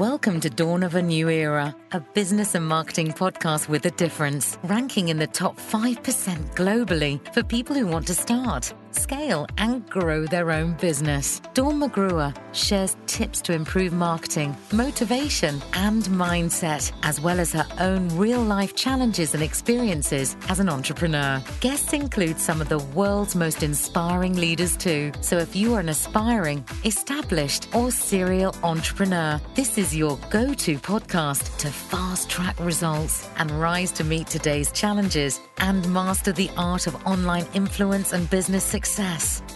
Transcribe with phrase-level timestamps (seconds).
[0.00, 4.58] Welcome to Dawn of a New Era, a business and marketing podcast with a difference,
[4.64, 10.26] ranking in the top 5% globally for people who want to start, scale, and grow
[10.26, 11.40] their own business.
[11.52, 18.08] Dawn McGruer shares tips to improve marketing, motivation, and mindset, as well as her own
[18.10, 21.42] real life challenges and experiences as an entrepreneur.
[21.60, 25.10] Guests include some of the world's most inspiring leaders, too.
[25.20, 30.78] So if you are an aspiring, established, or serial entrepreneur, this is your go to
[30.78, 36.86] podcast to fast track results and rise to meet today's challenges and master the art
[36.86, 38.83] of online influence and business success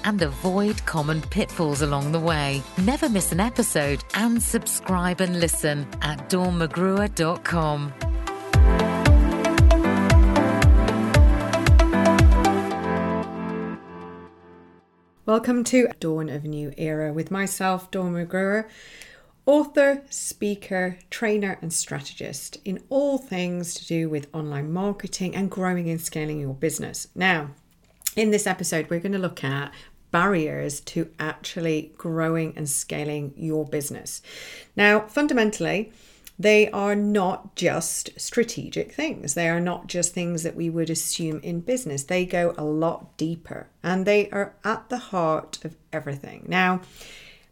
[0.04, 2.62] and avoid common pitfalls along the way.
[2.78, 7.92] Never miss an episode and subscribe and listen at dawnmcgruer.com.
[15.26, 18.66] Welcome to Dawn of New Era with myself, Dawn McGruer,
[19.44, 25.90] author, speaker, trainer, and strategist in all things to do with online marketing and growing
[25.90, 27.08] and scaling your business.
[27.14, 27.50] Now,
[28.18, 29.72] in this episode, we're going to look at
[30.10, 34.22] barriers to actually growing and scaling your business.
[34.74, 35.92] Now, fundamentally,
[36.36, 39.34] they are not just strategic things.
[39.34, 42.02] They are not just things that we would assume in business.
[42.02, 46.44] They go a lot deeper and they are at the heart of everything.
[46.48, 46.80] Now,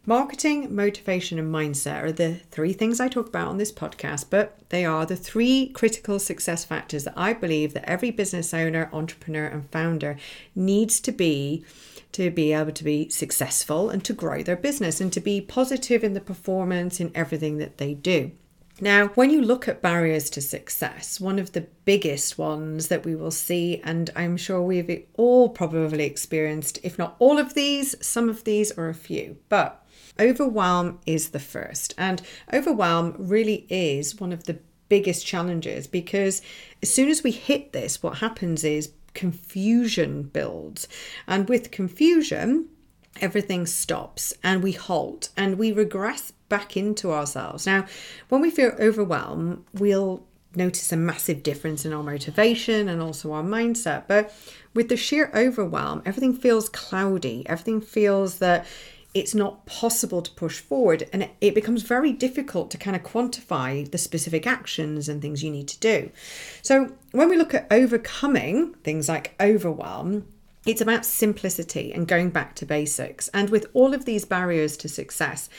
[0.07, 4.57] marketing, motivation, and mindset are the three things I talk about on this podcast, but
[4.69, 9.45] they are the three critical success factors that I believe that every business owner, entrepreneur,
[9.45, 10.17] and founder
[10.55, 11.65] needs to be
[12.13, 16.05] to be able to be successful and to grow their business and to be positive
[16.05, 18.31] in the performance in everything that they do.
[18.79, 23.13] Now, when you look at barriers to success, one of the biggest ones that we
[23.15, 28.29] will see, and I'm sure we've all probably experienced, if not all of these, some
[28.29, 29.83] of these, or a few, but
[30.19, 31.93] overwhelm is the first.
[31.97, 32.21] And
[32.53, 34.59] overwhelm really is one of the
[34.89, 36.41] biggest challenges because
[36.81, 40.87] as soon as we hit this, what happens is confusion builds.
[41.27, 42.69] And with confusion,
[43.19, 47.65] everything stops and we halt and we regress back into ourselves.
[47.65, 47.85] Now,
[48.29, 50.23] when we feel overwhelmed, we'll
[50.55, 54.03] notice a massive difference in our motivation and also our mindset.
[54.07, 54.33] But
[54.73, 57.43] with the sheer overwhelm, everything feels cloudy.
[57.47, 58.65] Everything feels that
[59.13, 63.89] it's not possible to push forward and it, becomes very difficult to kind of quantify
[63.89, 66.11] the specific actions and things you need to do.
[66.61, 70.27] So, when we look at overcoming things like overwhelm,
[70.67, 73.29] it's about simplicity and going back to basics.
[73.29, 75.49] And with all of these barriers to success,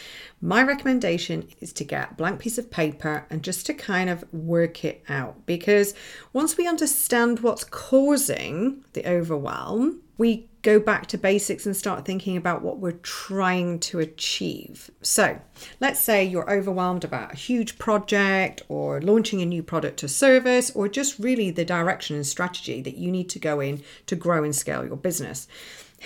[0.42, 4.30] my recommendation is to get a blank piece of paper and just to kind of
[4.34, 5.46] work it out.
[5.46, 5.94] Because
[6.34, 12.36] once we understand what's causing the overwhelm, we go back to basics and start thinking
[12.36, 14.90] about what we're trying to achieve.
[15.02, 15.40] So,
[15.80, 20.70] let's say you're overwhelmed about a huge project or launching a new product or service,
[20.74, 24.42] or just really the direction and strategy that you need to go in to grow
[24.44, 25.46] and scale your business.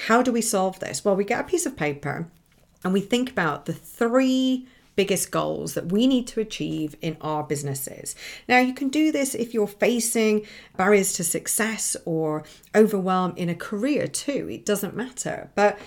[0.06, 1.04] How do we solve this?
[1.04, 2.28] Well, we get a piece of paper
[2.84, 4.66] and we think about the three
[4.96, 8.14] biggest goals that we need to achieve in our businesses.
[8.48, 12.44] Now, you can do this if you're facing barriers to success or
[12.74, 15.50] overwhelm in a career too, it doesn't matter.
[15.54, 15.78] But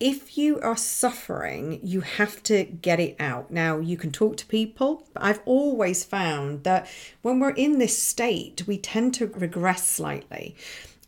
[0.00, 3.50] if you are suffering, you have to get it out.
[3.50, 6.88] Now, you can talk to people, but I've always found that
[7.22, 10.54] when we're in this state, we tend to regress slightly.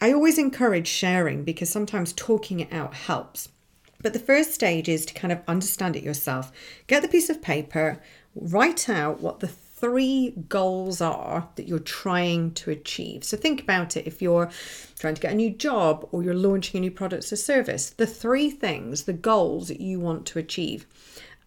[0.00, 3.50] I always encourage sharing because sometimes talking it out helps.
[4.02, 6.52] But the first stage is to kind of understand it yourself.
[6.86, 8.00] Get the piece of paper,
[8.34, 13.24] write out what the three goals are that you're trying to achieve.
[13.24, 14.50] So think about it if you're
[14.98, 18.06] trying to get a new job or you're launching a new product or service, the
[18.06, 20.86] three things, the goals that you want to achieve.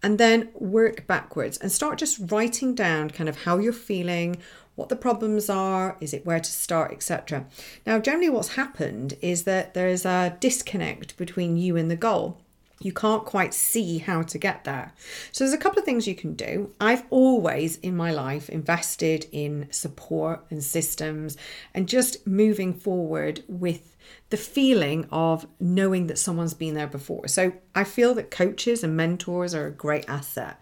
[0.02, 4.38] And then work backwards and start just writing down kind of how you're feeling,
[4.76, 7.46] what the problems are, is it where to start, etc.
[7.86, 12.43] Now, generally, what's happened is that there is a disconnect between you and the goal
[12.84, 14.94] you can't quite see how to get there.
[15.32, 16.74] So there's a couple of things you can do.
[16.80, 21.38] I've always in my life invested in support and systems
[21.74, 23.96] and just moving forward with
[24.30, 27.28] the feeling of knowing that someone's been there before.
[27.28, 30.60] So I feel that coaches and mentors are a great asset.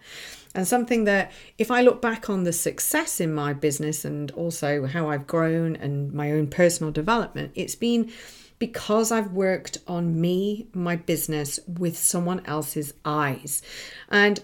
[0.54, 4.86] And something that, if I look back on the success in my business and also
[4.86, 8.12] how I've grown and my own personal development, it's been
[8.58, 13.62] because I've worked on me, my business, with someone else's eyes.
[14.08, 14.40] And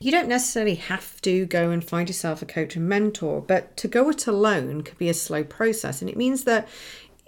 [0.00, 3.88] you don't necessarily have to go and find yourself a coach and mentor, but to
[3.88, 6.00] go it alone could be a slow process.
[6.00, 6.68] And it means that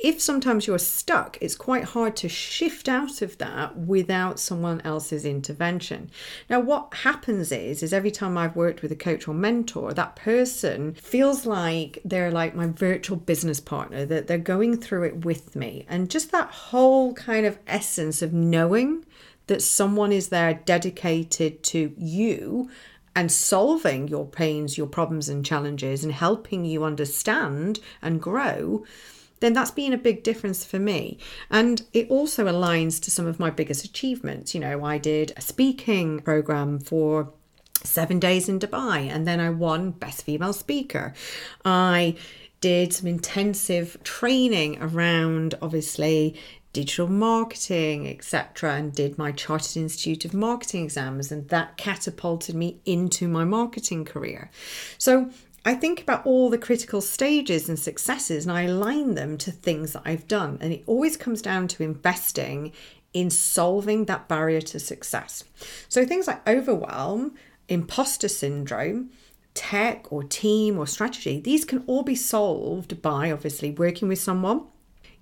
[0.02, 5.26] if sometimes you're stuck, it's quite hard to shift out of that without someone else's
[5.26, 6.10] intervention.
[6.48, 10.16] Now, what happens is, is every time I've worked with a coach or mentor, that
[10.16, 15.54] person feels like they're like my virtual business partner, that they're going through it with
[15.54, 15.84] me.
[15.86, 19.04] And just that whole kind of essence of knowing
[19.48, 22.70] that someone is there dedicated to you
[23.14, 28.84] and solving your pains, your problems, and challenges, and helping you understand and grow
[29.40, 31.18] then that's been a big difference for me.
[31.50, 34.54] And it also aligns to some of my biggest achievements.
[34.54, 37.32] You know, I did a speaking program for
[37.82, 41.14] seven days in Dubai, and then I won Best Female Speaker.
[41.64, 42.16] I
[42.60, 46.36] did some intensive training around obviously
[46.72, 52.80] digital marketing, etc., and did my Chartered Institute of Marketing exams, and that catapulted me
[52.84, 54.50] into my marketing career.
[54.96, 55.30] So
[55.64, 59.92] I think about all the critical stages and successes and I align them to things
[59.92, 60.58] that I've done.
[60.60, 62.72] And it always comes down to investing
[63.12, 65.44] in solving that barrier to success.
[65.88, 67.34] So things like overwhelm,
[67.68, 69.10] imposter syndrome,
[69.52, 74.66] tech or team or strategy, these can all be solved by obviously working with someone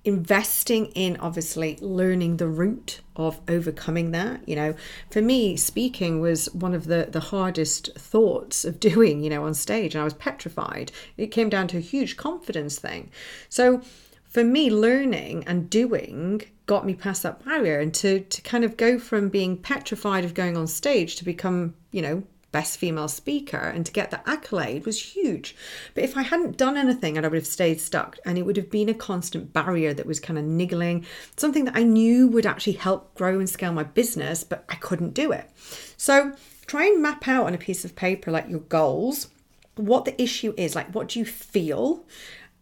[0.09, 4.49] investing in obviously learning the route of overcoming that.
[4.49, 4.75] You know
[5.11, 9.55] for me speaking was one of the the hardest thoughts of doing you know on
[9.55, 10.91] stage and i was petrified.
[11.17, 13.11] It came down to a huge confidence thing.
[13.49, 13.83] So
[14.25, 18.77] for me learning and doing got me past that barrier and to to kind of
[18.77, 22.23] go from being petrified of going on stage to become you know
[22.59, 25.55] best female speaker and to get the accolade was huge.
[25.95, 28.57] But if I hadn't done anything and I would have stayed stuck and it would
[28.57, 31.07] have been a constant barrier that was kind of niggling,
[31.37, 35.15] something that I knew would actually help grow and scale my business, but I couldn't
[35.15, 35.49] do it.
[35.97, 36.33] So
[36.67, 39.29] try and map out on a piece of paper like your goals
[39.77, 42.05] what the issue is like what do you feel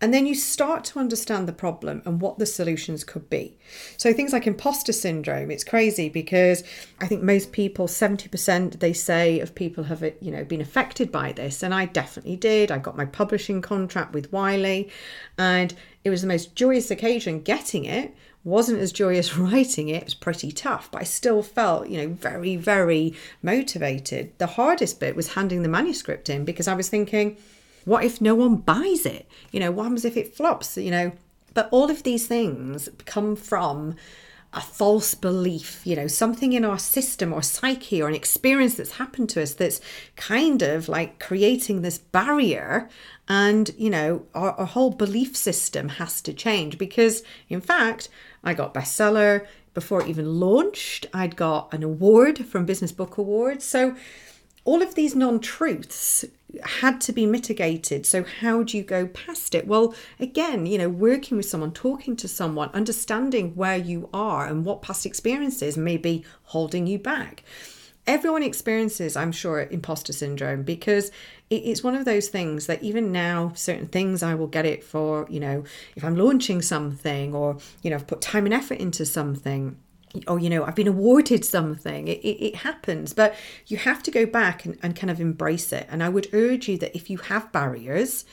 [0.00, 3.56] and then you start to understand the problem and what the solutions could be.
[3.96, 6.64] So things like imposter syndrome, it's crazy because
[7.00, 11.32] I think most people, 70% they say of people have you know been affected by
[11.32, 11.62] this.
[11.62, 12.70] And I definitely did.
[12.70, 14.90] I got my publishing contract with Wiley
[15.38, 18.14] and it was the most joyous occasion getting it.
[18.44, 22.08] Wasn't as joyous writing it, it was pretty tough, but I still felt, you know,
[22.08, 24.38] very, very motivated.
[24.38, 27.38] The hardest bit was handing the manuscript in because I was thinking,
[27.86, 29.26] what if no one buys it?
[29.50, 30.76] You know, what happens if it flops?
[30.76, 31.12] You know,
[31.54, 33.94] but all of these things come from
[34.52, 38.92] a false belief, you know, something in our system or psyche or an experience that's
[38.92, 39.80] happened to us that's
[40.16, 42.88] kind of like creating this barrier.
[43.28, 48.08] And, you know, our, our whole belief system has to change because, in fact,
[48.42, 51.06] I got bestseller before it even launched.
[51.12, 53.64] I'd got an award from Business Book Awards.
[53.64, 53.94] So,
[54.66, 56.24] all of these non truths
[56.62, 58.04] had to be mitigated.
[58.04, 59.66] So, how do you go past it?
[59.66, 64.64] Well, again, you know, working with someone, talking to someone, understanding where you are and
[64.64, 67.44] what past experiences may be holding you back.
[68.06, 71.10] Everyone experiences, I'm sure, imposter syndrome because
[71.48, 75.26] it's one of those things that even now, certain things I will get it for,
[75.28, 75.64] you know,
[75.94, 79.76] if I'm launching something or, you know, I've put time and effort into something
[80.26, 82.08] oh, you know, I've been awarded something.
[82.08, 83.34] It, it, it, happens, but
[83.66, 85.86] you have to go back and, and kind of embrace it.
[85.90, 88.24] And I would urge you that if you have barriers,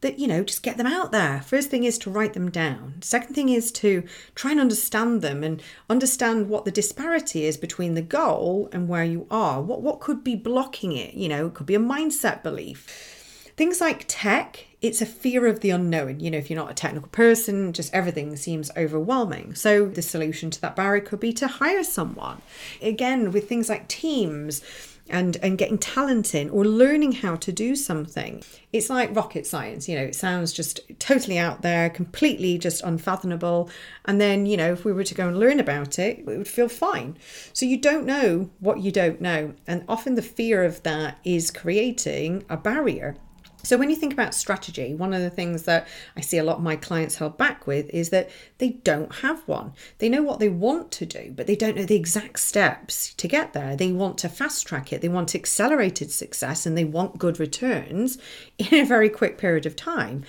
[0.00, 1.42] that, you know, just get them out there.
[1.42, 2.94] First thing is to write them down.
[3.02, 4.04] Second thing is to
[4.34, 9.04] try and understand them and understand what the disparity is between the goal and where
[9.04, 9.60] you are.
[9.60, 11.14] What, what could be blocking it?
[11.14, 13.18] You know, it could be a mindset belief
[13.60, 16.20] Things like tech, it's a fear of the unknown.
[16.20, 19.54] You know, if you're not a technical person, just everything seems overwhelming.
[19.54, 22.40] So the solution to that barrier could be to hire someone.
[22.80, 24.62] Again, with things like teams,
[25.10, 29.88] and and getting talent in or learning how to do something it's like rocket science
[29.88, 33.68] you know it sounds just totally out there completely just unfathomable
[34.04, 36.48] and then you know if we were to go and learn about it it would
[36.48, 37.16] feel fine
[37.52, 41.50] so you don't know what you don't know and often the fear of that is
[41.50, 43.16] creating a barrier
[43.62, 45.86] so, when you think about strategy, one of the things that
[46.16, 49.46] I see a lot of my clients held back with is that they don't have
[49.46, 49.72] one.
[49.98, 53.28] They know what they want to do, but they don't know the exact steps to
[53.28, 53.76] get there.
[53.76, 58.18] They want to fast track it, they want accelerated success, and they want good returns
[58.58, 60.24] in a very quick period of time.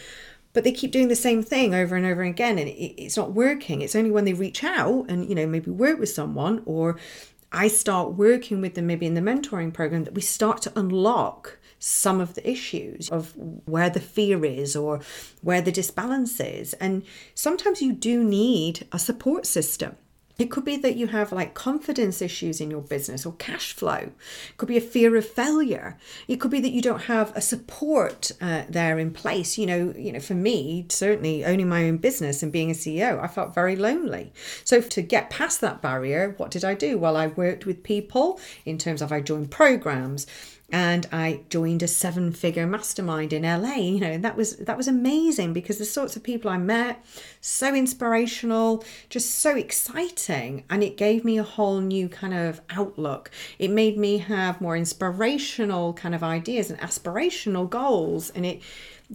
[0.54, 3.82] But they keep doing the same thing over and over again, and it's not working.
[3.82, 6.98] It's only when they reach out and, you know, maybe work with someone or
[7.54, 11.58] I start working with them maybe in the mentoring program that we start to unlock
[11.82, 13.34] some of the issues of
[13.66, 15.02] where the fear is or
[15.42, 16.74] where the disbalance is.
[16.74, 19.98] And sometimes you do need a support system.
[20.38, 24.12] It could be that you have like confidence issues in your business or cash flow.
[24.50, 26.00] It could be a fear of failure.
[26.28, 29.58] It could be that you don't have a support uh, there in place.
[29.60, 33.22] You know, you know, for me, certainly owning my own business and being a CEO,
[33.22, 34.34] I felt very lonely.
[34.64, 36.98] So to get past that barrier, what did I do?
[36.98, 40.26] Well, I worked with people in terms of I joined programs
[40.72, 44.88] and I joined a seven figure mastermind in LA you know that was that was
[44.88, 47.04] amazing because the sorts of people I met
[47.42, 50.64] so inspirational just so exciting.
[50.70, 53.32] And it gave me a whole new kind of outlook.
[53.60, 58.30] It made me have more inspirational kind of ideas and aspirational goals.
[58.32, 58.62] And it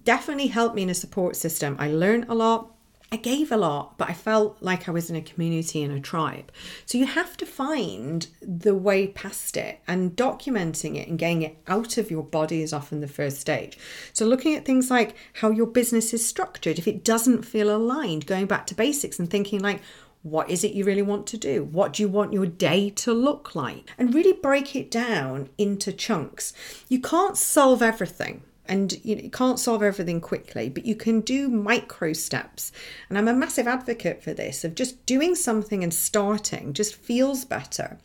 [0.05, 1.77] definitely helped me in a support system.
[1.79, 2.76] I learned a lot
[3.13, 6.01] I gave a lot, but I felt like I was in a community and a
[6.01, 6.51] tribe.
[6.87, 11.57] So you have to find the way past it, and documenting it and getting it
[11.69, 13.79] out of your body is often the first stage.
[14.13, 18.27] So looking at things like how your business is structured, if it doesn't feel aligned,
[18.27, 19.81] going back to basics and thinking like,
[20.23, 21.63] what is it you really want to do?
[21.63, 23.89] What do you want your day to look like?
[23.97, 26.53] And really break it down into chunks.
[26.89, 31.21] You can't solve everything and you, know, you can't solve everything quickly but you can
[31.21, 32.73] do micro steps.
[33.09, 37.45] And i'm a massive advocate for this of just doing something and starting just feels
[37.45, 37.99] better.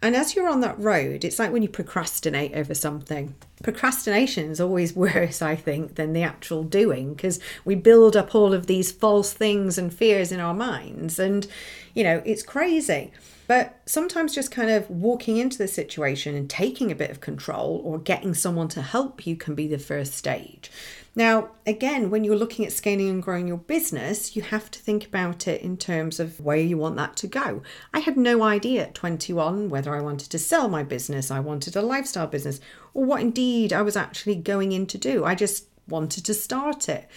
[0.00, 4.60] And as you're on that road it's like when you procrastinate over something procrastination is
[4.60, 8.92] always worse i think than the actual doing because we build up all of these
[8.92, 11.46] false things and fears in our minds and
[11.94, 13.12] you know it's crazy
[13.52, 17.82] but sometimes just kind of walking into the situation and taking a bit of control
[17.84, 20.70] or getting someone to help you can be the first stage.
[21.14, 25.04] Now, again, when you're looking at scaling and growing your business, you have to think
[25.04, 27.62] about it in terms of where you want that to go.
[27.92, 31.76] I had no idea at 21 whether I wanted to sell my business, I wanted
[31.76, 32.60] a lifestyle business,
[32.94, 35.24] or what indeed I was actually going in to do.
[35.24, 37.08] I just wanted to start it.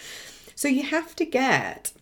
[0.54, 1.92] So you have to get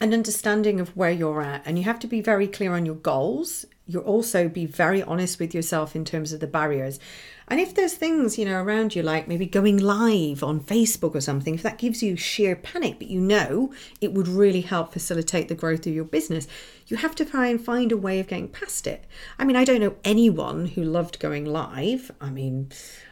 [0.00, 2.94] an understanding of where you're at and you have to be very clear on your
[2.94, 7.00] goals you also be very honest with yourself in terms of the barriers
[7.48, 11.20] and if there's things you know around you like maybe going live on facebook or
[11.20, 15.48] something if that gives you sheer panic but you know it would really help facilitate
[15.48, 16.46] the growth of your business
[16.86, 19.04] you have to try and find a way of getting past it
[19.38, 22.70] i mean i don't know anyone who loved going live i mean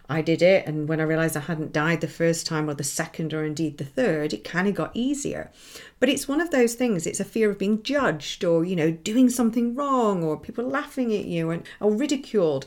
[0.09, 2.85] I did it, and when I realized I hadn't died the first time or the
[2.85, 5.51] second or indeed the third, it kind of got easier.
[5.99, 8.91] But it's one of those things, it's a fear of being judged or, you know,
[8.91, 12.67] doing something wrong or people laughing at you and or ridiculed.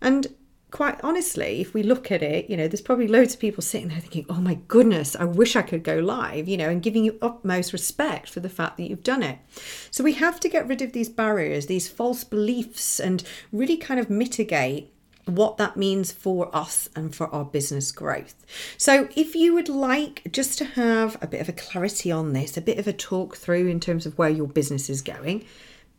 [0.00, 0.28] And
[0.70, 3.88] quite honestly, if we look at it, you know, there's probably loads of people sitting
[3.88, 7.04] there thinking, oh my goodness, I wish I could go live, you know, and giving
[7.04, 9.38] you utmost respect for the fact that you've done it.
[9.90, 13.98] So we have to get rid of these barriers, these false beliefs, and really kind
[13.98, 14.92] of mitigate
[15.28, 18.44] what that means for us and for our business growth.
[18.76, 22.56] So, if you would like just to have a bit of a clarity on this,
[22.56, 25.44] a bit of a talk through in terms of where your business is going,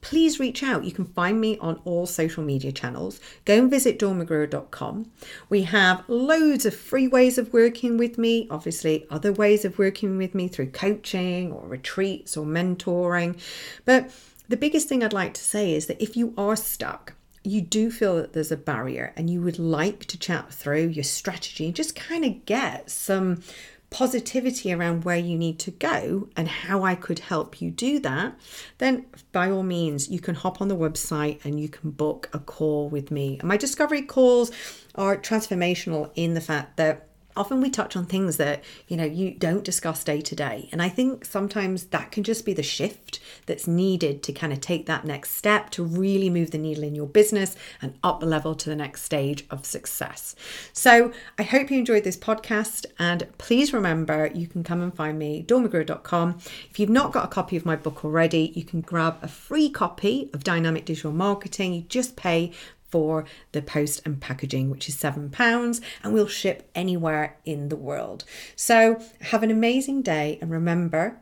[0.02, 0.86] please reach out.
[0.86, 3.20] You can find me on all social media channels.
[3.46, 5.12] Go and visit dawnmcgruer.com.
[5.50, 10.18] We have loads of free ways of working with me, obviously, other ways of working
[10.18, 13.40] with me through coaching or retreats or mentoring.
[13.86, 14.12] But
[14.48, 17.14] the biggest thing I'd like to say is that if you are stuck,
[17.50, 21.04] you do feel that there's a barrier and you would like to chat through your
[21.04, 23.42] strategy just kind of get some
[23.90, 28.38] positivity around where you need to go and how I could help you do that,
[28.78, 32.40] then by all means, you can hop on the website and you can book a
[32.40, 33.40] call with me.
[33.40, 34.52] And my discovery calls
[34.96, 37.09] are transformational in the fact that
[37.40, 40.70] often we touch on things that you know you don't discuss day to day.
[40.72, 44.62] And i think sometimes that can just be the shift that's needed to kind of
[44.62, 48.26] take that next step to really move the needle in your business and up the
[48.26, 50.36] level to the next stage of success.
[50.74, 55.18] So i hope you enjoyed this podcast and please remember you can come and find
[55.18, 56.38] me dawnmcgruer.com
[56.70, 59.70] if you've not got a copy of my book already you can grab a free
[59.70, 61.74] copy of dynamic digital marketing.
[61.74, 62.52] You just pay
[62.90, 68.24] for the post and packaging, which is £7, and we'll ship anywhere in the world.
[68.56, 71.20] So, have an amazing day, and remember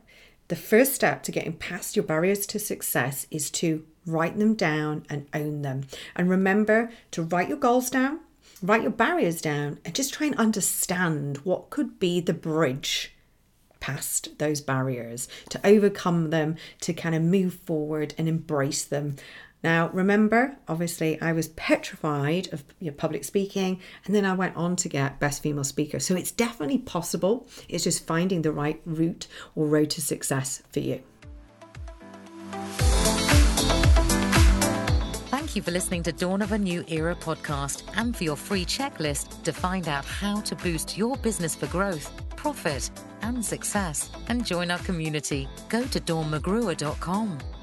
[0.48, 5.06] the first step to getting past your barriers to success is to write them down
[5.10, 5.88] and own them.
[6.16, 8.22] And remember to write your goals down,
[8.62, 13.14] write your barriers down, and just try and understand what could be the bridge
[13.80, 19.16] past those barriers, to overcome them, to kind of move forward and embrace them.
[19.64, 24.56] Now, remember, obviously, I was petrified of you know, public speaking, and then I went
[24.56, 26.00] on to get Best Female Speaker.
[26.00, 27.48] So it's definitely possible.
[27.68, 31.02] It's just finding the right route or road to success for you.
[35.30, 38.66] Thank you for listening to Dawn of a New Era podcast and for your free
[38.66, 42.92] checklist to find out how to boost your business for growth, profit,
[43.24, 44.12] and success.
[44.28, 45.50] And join our community.
[45.68, 47.57] Go to dawnmcgruer.com.